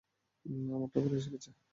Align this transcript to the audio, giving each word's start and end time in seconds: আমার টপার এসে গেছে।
আমার 0.75 0.89
টপার 0.93 1.11
এসে 1.17 1.29
গেছে। 1.33 1.49